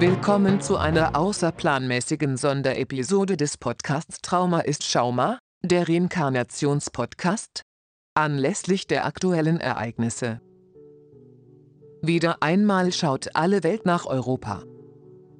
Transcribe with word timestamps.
willkommen 0.00 0.60
zu 0.60 0.76
einer 0.76 1.16
außerplanmäßigen 1.16 2.36
Sonderepisode 2.36 3.36
des 3.36 3.56
Podcasts 3.56 4.20
Trauma 4.22 4.60
ist 4.60 4.84
Schauma, 4.84 5.40
der 5.64 5.88
Reinkarnationspodcast, 5.88 7.62
anlässlich 8.14 8.86
der 8.86 9.06
aktuellen 9.06 9.58
Ereignisse. 9.58 10.40
Wieder 12.00 12.44
einmal 12.44 12.92
schaut 12.92 13.34
alle 13.34 13.64
Welt 13.64 13.86
nach 13.86 14.06
Europa. 14.06 14.62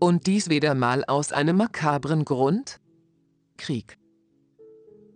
Und 0.00 0.26
dies 0.26 0.50
wieder 0.50 0.74
mal 0.74 1.04
aus 1.04 1.30
einem 1.30 1.56
makabren 1.56 2.24
Grund? 2.24 2.80
Krieg. 3.56 3.98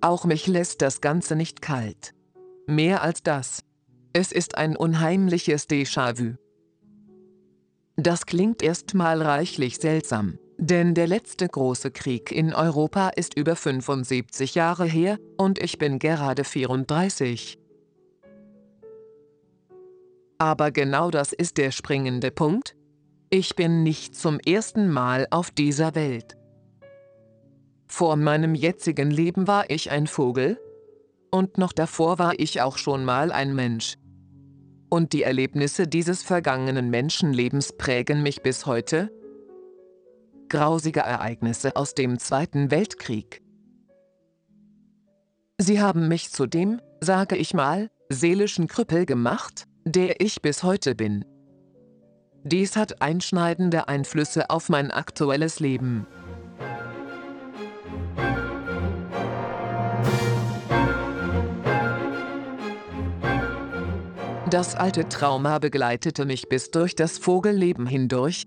Auch 0.01 0.27
mich 0.27 0.47
lässt 0.47 0.80
das 0.80 1.01
Ganze 1.01 1.35
nicht 1.35 1.61
kalt. 1.61 2.15
Mehr 2.69 3.03
als 3.03 3.25
das. 3.25 3.65
Es 4.12 4.30
ist 4.30 4.57
ein 4.57 4.77
unheimliches 4.77 5.69
Déjà-vu. 5.69 6.37
Das 7.97 8.27
klingt 8.27 8.61
erstmal 8.61 9.23
reichlich 9.23 9.77
seltsam, 9.77 10.39
denn 10.59 10.95
der 10.95 11.07
letzte 11.07 11.47
große 11.47 11.93
Krieg 11.93 12.33
in 12.33 12.53
Europa 12.53 13.11
ist 13.11 13.37
über 13.37 13.55
75 13.55 14.57
Jahre 14.57 14.84
her 14.84 15.19
und 15.37 15.61
ich 15.61 15.79
bin 15.79 16.01
gerade 16.01 16.43
34. 16.43 17.57
Aber 20.39 20.73
genau 20.73 21.12
das 21.12 21.33
ist 21.33 21.57
der 21.57 21.70
springende 21.70 22.33
Punkt. 22.33 22.75
Ich 23.30 23.55
bin 23.55 23.84
nicht 23.84 24.17
zum 24.17 24.41
ersten 24.41 24.91
Mal 24.91 25.29
auf 25.31 25.53
dieser 25.53 25.95
Welt. 25.95 26.37
Vor 27.87 28.17
meinem 28.17 28.56
jetzigen 28.56 29.12
Leben 29.12 29.47
war 29.47 29.70
ich 29.70 29.92
ein 29.92 30.09
Vogel 30.09 30.59
und 31.31 31.59
noch 31.59 31.72
davor 31.72 32.19
war 32.19 32.33
ich 32.41 32.61
auch 32.61 32.77
schon 32.77 33.05
mal 33.05 33.31
ein 33.31 33.55
Mensch 33.55 33.98
und 34.95 35.12
die 35.12 35.25
Erlebnisse 35.25 35.89
dieses 35.89 36.23
vergangenen 36.23 36.89
Menschenlebens 36.89 37.77
prägen 37.77 38.23
mich 38.23 38.42
bis 38.42 38.64
heute? 38.64 39.11
Grausige 40.48 41.00
Ereignisse 41.00 41.75
aus 41.75 41.95
dem 41.95 42.20
Zweiten 42.20 42.70
Weltkrieg. 42.70 43.42
Sie 45.59 45.81
haben 45.81 46.06
mich 46.06 46.31
zu 46.31 46.47
dem, 46.47 46.81
sage 47.00 47.34
ich 47.34 47.55
mal, 47.55 47.91
seelischen 48.09 48.69
Krüppel 48.69 49.05
gemacht, 49.05 49.67
der 49.84 50.20
ich 50.20 50.42
bis 50.42 50.62
heute 50.62 50.95
bin. 50.95 51.25
Dies 52.45 52.77
hat 52.77 53.03
einschneidende 53.03 53.89
Einflüsse 53.89 54.48
auf 54.48 54.69
mein 54.69 54.92
aktuelles 54.92 55.59
Leben. 55.59 56.06
Das 64.55 64.77
alte 64.77 65.08
Trauma 65.08 65.58
begleitete 65.58 66.27
mich 66.27 66.48
bis 66.48 66.70
durch 66.70 66.94
das 66.94 67.19
Vogelleben 67.19 67.88
hindurch, 67.88 68.47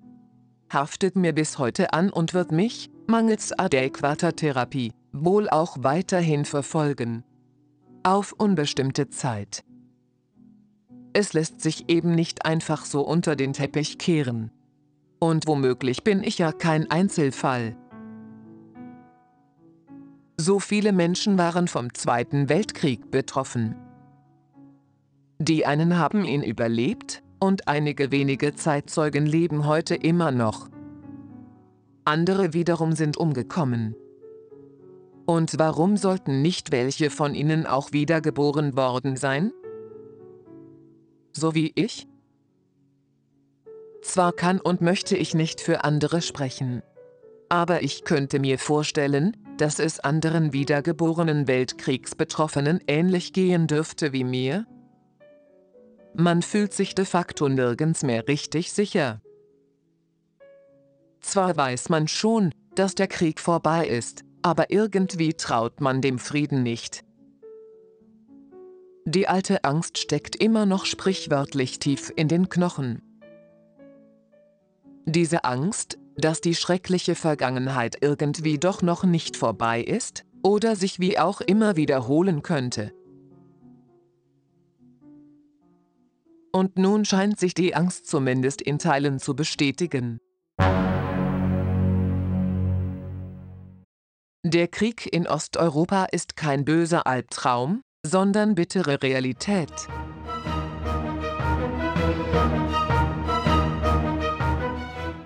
haftet 0.72 1.18
mir 1.18 1.34
bis 1.34 1.60
heute 1.60 1.92
an 1.92 2.10
und 2.10 2.34
wird 2.34 2.54
mich, 2.54 2.90
mangels 3.08 3.52
adäquater 3.52 4.34
Therapie, 4.34 4.94
wohl 5.12 5.50
auch 5.50 5.76
weiterhin 5.82 6.46
verfolgen. 6.46 7.26
Auf 8.04 8.32
unbestimmte 8.32 9.10
Zeit. 9.10 9.66
Es 11.12 11.34
lässt 11.34 11.60
sich 11.60 11.90
eben 11.90 12.16
nicht 12.16 12.46
einfach 12.46 12.86
so 12.86 13.02
unter 13.02 13.36
den 13.36 13.52
Teppich 13.52 13.98
kehren. 13.98 14.50
Und 15.20 15.46
womöglich 15.46 16.06
bin 16.06 16.24
ich 16.24 16.38
ja 16.38 16.54
kein 16.54 16.90
Einzelfall. 16.90 17.76
So 20.38 20.62
viele 20.62 20.94
Menschen 20.94 21.38
waren 21.38 21.68
vom 21.68 21.94
Zweiten 21.94 22.48
Weltkrieg 22.48 23.12
betroffen. 23.12 23.76
Die 25.40 25.66
einen 25.66 25.98
haben 25.98 26.26
ihn 26.26 26.42
überlebt 26.42 27.22
und 27.40 27.68
einige 27.68 28.12
wenige 28.12 28.56
Zeitzeugen 28.56 29.26
leben 29.26 29.68
heute 29.68 29.94
immer 29.96 30.32
noch. 30.32 30.70
Andere 32.06 32.54
wiederum 32.54 32.94
sind 32.94 33.18
umgekommen. 33.18 33.96
Und 35.28 35.60
warum 35.60 35.98
sollten 35.98 36.42
nicht 36.42 36.72
welche 36.72 37.10
von 37.10 37.36
ihnen 37.36 37.66
auch 37.66 37.92
wiedergeboren 37.92 38.76
worden 38.76 39.16
sein? 39.16 39.52
So 41.34 41.54
wie 41.54 41.72
ich? 41.76 42.08
Zwar 44.02 44.32
kann 44.32 44.60
und 44.60 44.82
möchte 44.82 45.18
ich 45.18 45.36
nicht 45.36 45.62
für 45.62 45.84
andere 45.84 46.22
sprechen. 46.22 46.82
Aber 47.50 47.84
ich 47.84 48.06
könnte 48.06 48.40
mir 48.40 48.58
vorstellen, 48.58 49.38
dass 49.58 49.80
es 49.80 50.00
anderen 50.00 50.54
wiedergeborenen 50.54 51.48
Weltkriegsbetroffenen 51.48 52.80
ähnlich 52.88 53.34
gehen 53.34 53.68
dürfte 53.68 54.14
wie 54.14 54.24
mir, 54.24 54.66
man 56.18 56.42
fühlt 56.42 56.74
sich 56.74 56.96
de 56.96 57.06
facto 57.06 57.48
nirgends 57.48 58.02
mehr 58.02 58.28
richtig 58.28 58.74
sicher. 58.74 59.22
Zwar 61.22 61.56
weiß 61.56 61.90
man 61.90 62.08
schon, 62.08 62.52
dass 62.74 62.96
der 62.96 63.08
Krieg 63.08 63.40
vorbei 63.40 63.88
ist, 63.88 64.24
aber 64.42 64.72
irgendwie 64.72 65.34
traut 65.36 65.80
man 65.80 66.02
dem 66.02 66.18
Frieden 66.18 66.64
nicht. 66.64 67.04
Die 69.06 69.28
alte 69.28 69.64
Angst 69.64 70.00
steckt 70.00 70.36
immer 70.36 70.66
noch 70.66 70.86
sprichwörtlich 70.86 71.80
tief 71.80 72.12
in 72.16 72.28
den 72.28 72.50
Knochen. 72.50 73.02
Diese 75.06 75.44
Angst, 75.44 76.00
dass 76.16 76.42
die 76.42 76.56
schreckliche 76.56 77.14
Vergangenheit 77.14 77.98
irgendwie 78.02 78.58
doch 78.58 78.82
noch 78.82 79.04
nicht 79.04 79.38
vorbei 79.38 79.82
ist 79.82 80.26
oder 80.44 80.76
sich 80.76 81.00
wie 81.00 81.20
auch 81.20 81.42
immer 81.42 81.76
wiederholen 81.76 82.42
könnte, 82.42 82.92
Und 86.58 86.80
nun 86.80 87.06
scheint 87.06 87.40
sich 87.40 87.54
die 87.54 87.76
Angst 87.76 88.08
zumindest 88.08 88.64
in 88.64 88.80
Teilen 88.80 89.20
zu 89.20 89.36
bestätigen. 89.36 90.20
Der 94.44 94.68
Krieg 94.68 95.06
in 95.14 95.28
Osteuropa 95.28 96.06
ist 96.06 96.36
kein 96.36 96.66
böser 96.66 97.06
Albtraum, 97.06 97.84
sondern 98.04 98.56
bittere 98.56 99.04
Realität. 99.04 99.72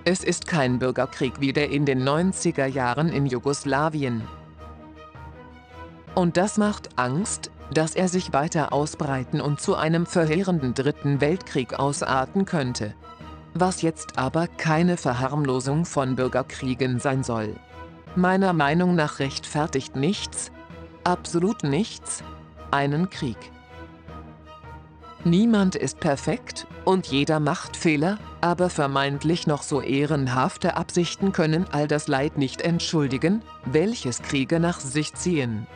Es 0.04 0.22
ist 0.22 0.46
kein 0.46 0.78
Bürgerkrieg 0.78 1.40
wie 1.40 1.54
der 1.54 1.70
in 1.70 1.86
den 1.86 2.06
90er 2.06 2.66
Jahren 2.66 3.08
in 3.08 3.24
Jugoslawien. 3.24 4.28
Und 6.14 6.36
das 6.36 6.58
macht 6.58 6.98
Angst, 6.98 7.50
dass 7.70 7.94
er 7.94 8.08
sich 8.08 8.32
weiter 8.32 8.72
ausbreiten 8.72 9.40
und 9.40 9.60
zu 9.60 9.76
einem 9.76 10.06
verheerenden 10.06 10.74
Dritten 10.74 11.20
Weltkrieg 11.20 11.78
ausarten 11.78 12.44
könnte. 12.44 12.94
Was 13.54 13.82
jetzt 13.82 14.18
aber 14.18 14.46
keine 14.46 14.96
Verharmlosung 14.96 15.84
von 15.84 16.16
Bürgerkriegen 16.16 16.98
sein 16.98 17.22
soll. 17.22 17.56
Meiner 18.16 18.52
Meinung 18.52 18.94
nach 18.94 19.18
rechtfertigt 19.18 19.96
nichts, 19.96 20.52
absolut 21.04 21.62
nichts, 21.62 22.22
einen 22.70 23.10
Krieg. 23.10 23.38
Niemand 25.24 25.76
ist 25.76 26.00
perfekt 26.00 26.66
und 26.84 27.06
jeder 27.06 27.38
macht 27.38 27.76
Fehler, 27.76 28.18
aber 28.40 28.70
vermeintlich 28.70 29.46
noch 29.46 29.62
so 29.62 29.80
ehrenhafte 29.80 30.76
Absichten 30.76 31.30
können 31.30 31.66
all 31.70 31.86
das 31.86 32.08
Leid 32.08 32.38
nicht 32.38 32.60
entschuldigen, 32.60 33.42
welches 33.64 34.20
Kriege 34.22 34.58
nach 34.58 34.80
sich 34.80 35.14
ziehen. 35.14 35.68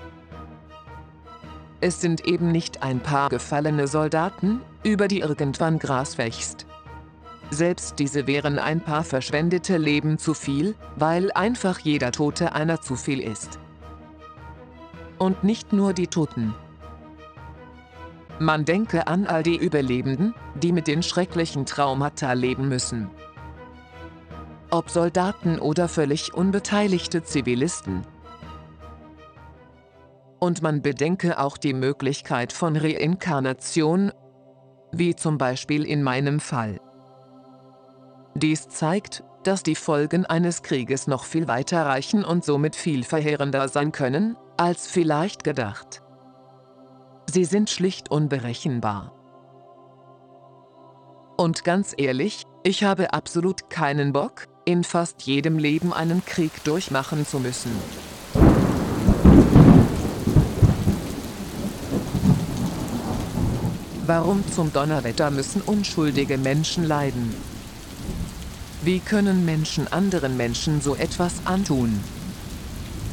Es 1.80 2.00
sind 2.00 2.26
eben 2.26 2.52
nicht 2.52 2.82
ein 2.82 3.00
paar 3.00 3.28
gefallene 3.28 3.86
Soldaten, 3.86 4.60
über 4.82 5.08
die 5.08 5.20
irgendwann 5.20 5.78
Gras 5.78 6.16
wächst. 6.16 6.66
Selbst 7.50 7.98
diese 7.98 8.26
wären 8.26 8.58
ein 8.58 8.80
paar 8.80 9.04
verschwendete 9.04 9.76
Leben 9.76 10.18
zu 10.18 10.34
viel, 10.34 10.74
weil 10.96 11.30
einfach 11.32 11.78
jeder 11.78 12.12
Tote 12.12 12.54
einer 12.54 12.80
zu 12.80 12.96
viel 12.96 13.20
ist. 13.20 13.58
Und 15.18 15.44
nicht 15.44 15.72
nur 15.72 15.92
die 15.92 16.08
Toten. 16.08 16.54
Man 18.38 18.64
denke 18.64 19.06
an 19.06 19.26
all 19.26 19.42
die 19.42 19.56
Überlebenden, 19.56 20.34
die 20.54 20.72
mit 20.72 20.86
den 20.86 21.02
schrecklichen 21.02 21.66
Traumata 21.66 22.32
leben 22.32 22.68
müssen. 22.68 23.08
Ob 24.70 24.90
Soldaten 24.90 25.58
oder 25.58 25.88
völlig 25.88 26.34
unbeteiligte 26.34 27.22
Zivilisten, 27.22 28.02
und 30.38 30.62
man 30.62 30.82
bedenke 30.82 31.38
auch 31.38 31.56
die 31.56 31.74
Möglichkeit 31.74 32.52
von 32.52 32.76
Reinkarnation, 32.76 34.12
wie 34.92 35.14
zum 35.14 35.38
Beispiel 35.38 35.84
in 35.84 36.02
meinem 36.02 36.40
Fall. 36.40 36.80
Dies 38.34 38.68
zeigt, 38.68 39.24
dass 39.44 39.62
die 39.62 39.74
Folgen 39.74 40.26
eines 40.26 40.62
Krieges 40.62 41.06
noch 41.06 41.24
viel 41.24 41.48
weiter 41.48 41.86
reichen 41.86 42.24
und 42.24 42.44
somit 42.44 42.76
viel 42.76 43.04
verheerender 43.04 43.68
sein 43.68 43.92
können, 43.92 44.36
als 44.56 44.86
vielleicht 44.86 45.44
gedacht. 45.44 46.02
Sie 47.30 47.44
sind 47.44 47.70
schlicht 47.70 48.10
unberechenbar. 48.10 49.12
Und 51.36 51.64
ganz 51.64 51.94
ehrlich, 51.96 52.44
ich 52.62 52.84
habe 52.84 53.12
absolut 53.12 53.70
keinen 53.70 54.12
Bock, 54.12 54.46
in 54.64 54.84
fast 54.84 55.22
jedem 55.22 55.58
Leben 55.58 55.92
einen 55.92 56.24
Krieg 56.24 56.64
durchmachen 56.64 57.26
zu 57.26 57.38
müssen. 57.38 57.70
Warum 64.06 64.44
zum 64.52 64.72
Donnerwetter 64.72 65.32
müssen 65.32 65.60
unschuldige 65.62 66.38
Menschen 66.38 66.84
leiden? 66.84 67.34
Wie 68.82 69.00
können 69.00 69.44
Menschen 69.44 69.88
anderen 69.92 70.36
Menschen 70.36 70.80
so 70.80 70.94
etwas 70.94 71.44
antun? 71.44 72.04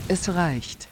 Es 0.08 0.30
reicht. 0.30 0.88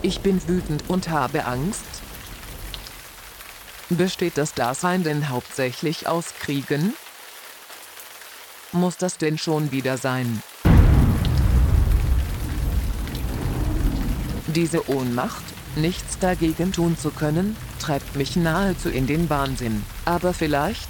Ich 0.00 0.20
bin 0.20 0.40
wütend 0.48 0.84
und 0.88 1.10
habe 1.10 1.44
Angst. 1.44 1.84
Besteht 3.90 4.38
das 4.38 4.54
Dasein 4.54 5.02
denn 5.02 5.28
hauptsächlich 5.28 6.08
aus 6.08 6.32
Kriegen? 6.40 6.94
Muss 8.72 8.96
das 8.96 9.18
denn 9.18 9.36
schon 9.36 9.72
wieder 9.72 9.98
sein? 9.98 10.42
Diese 14.56 14.88
Ohnmacht, 14.88 15.44
nichts 15.76 16.18
dagegen 16.18 16.72
tun 16.72 16.96
zu 16.96 17.10
können, 17.10 17.58
treibt 17.78 18.16
mich 18.16 18.36
nahezu 18.36 18.88
in 18.88 19.06
den 19.06 19.28
Wahnsinn. 19.28 19.84
Aber 20.06 20.32
vielleicht, 20.32 20.88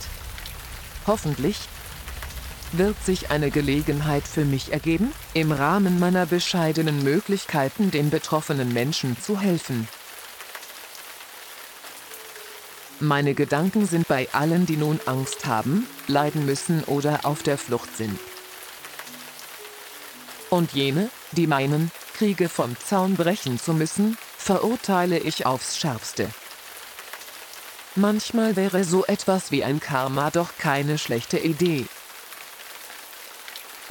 hoffentlich, 1.05 1.59
wird 2.71 2.95
sich 3.05 3.33
eine 3.33 3.51
Gelegenheit 3.51 4.23
für 4.23 4.45
mich 4.45 4.73
ergeben, 4.73 5.13
im 5.35 5.51
Rahmen 5.51 5.99
meiner 5.99 6.27
bescheidenen 6.27 7.03
Möglichkeiten 7.03 7.91
den 7.91 8.09
betroffenen 8.09 8.73
Menschen 8.73 9.21
zu 9.21 9.41
helfen. 9.41 9.89
Meine 13.01 13.35
Gedanken 13.35 13.87
sind 13.87 14.07
bei 14.07 14.29
allen, 14.33 14.67
die 14.67 14.77
nun 14.77 15.01
Angst 15.07 15.45
haben, 15.45 15.89
leiden 16.07 16.47
müssen 16.47 16.85
oder 16.85 17.25
auf 17.25 17.43
der 17.43 17.59
Flucht 17.59 17.97
sind. 17.97 18.17
Und 20.51 20.73
jene, 20.73 21.11
die 21.33 21.49
meinen, 21.49 21.91
Kriege 22.17 22.49
vom 22.49 22.75
Zaun 22.79 23.15
brechen 23.15 23.59
zu 23.59 23.75
müssen, 23.75 24.17
verurteile 24.39 25.19
ich 25.19 25.45
aufs 25.45 25.77
schärfste. 25.77 26.31
Manchmal 27.95 28.57
wäre 28.57 28.85
so 28.85 29.05
etwas 29.05 29.51
wie 29.51 29.63
ein 29.63 29.81
Karma 29.81 30.31
doch 30.31 30.57
keine 30.59 30.97
schlechte 30.97 31.39
Idee. 31.39 31.85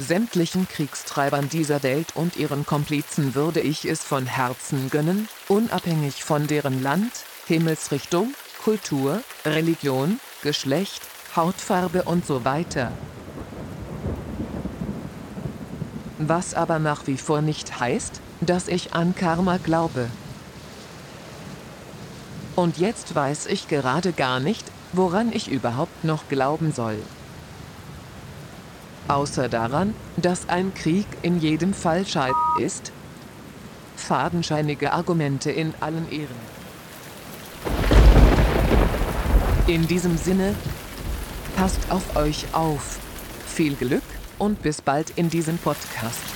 Sämtlichen 0.00 0.66
Kriegstreibern 0.66 1.48
dieser 1.48 1.84
Welt 1.84 2.16
und 2.16 2.36
ihren 2.36 2.66
Komplizen 2.66 3.36
würde 3.36 3.60
ich 3.60 3.84
es 3.84 4.02
von 4.02 4.26
Herzen 4.26 4.90
gönnen, 4.90 5.28
unabhängig 5.46 6.24
von 6.24 6.48
deren 6.48 6.82
Land, 6.82 7.12
Himmelsrichtung, 7.46 8.34
Kultur, 8.64 9.22
Religion, 9.44 10.18
Geschlecht, 10.42 11.02
Hautfarbe 11.36 12.02
und 12.02 12.26
so 12.26 12.44
weiter. 12.44 12.90
Was 16.18 16.54
aber 16.54 16.78
nach 16.78 17.06
wie 17.06 17.18
vor 17.18 17.42
nicht 17.42 17.78
heißt, 17.78 18.20
dass 18.40 18.68
ich 18.68 18.94
an 18.94 19.14
Karma 19.14 19.58
glaube. 19.58 20.08
Und 22.54 22.78
jetzt 22.78 23.14
weiß 23.14 23.46
ich 23.46 23.68
gerade 23.68 24.12
gar 24.12 24.40
nicht, 24.40 24.64
woran 24.92 25.30
ich 25.30 25.50
überhaupt 25.50 26.04
noch 26.04 26.28
glauben 26.28 26.72
soll. 26.72 26.98
Außer 29.08 29.50
daran, 29.50 29.94
dass 30.16 30.48
ein 30.48 30.72
Krieg 30.72 31.06
in 31.20 31.38
jedem 31.38 31.74
Fall 31.74 32.06
scheid 32.06 32.34
ist. 32.58 32.92
Fadenscheinige 33.96 34.92
Argumente 34.94 35.50
in 35.50 35.74
allen 35.80 36.10
Ehren. 36.10 36.56
In 39.66 39.86
diesem 39.86 40.16
Sinne, 40.16 40.54
passt 41.56 41.80
auf 41.90 42.16
euch 42.16 42.46
auf. 42.52 42.98
Viel 43.46 43.74
Glück 43.74 44.02
und 44.38 44.62
bis 44.62 44.80
bald 44.80 45.10
in 45.16 45.30
diesem 45.30 45.58
Podcast. 45.58 46.35